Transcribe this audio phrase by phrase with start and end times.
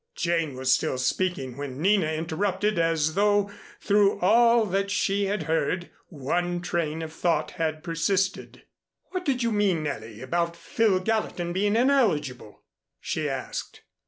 [0.15, 5.91] Jane was still speaking when Nina interrupted, as though through all that she had heard,
[6.07, 8.63] one train of thought had persisted.
[9.11, 12.63] "What did you mean, Nellie, about Phil Gallatin being ineligible?"
[12.99, 13.83] she asked.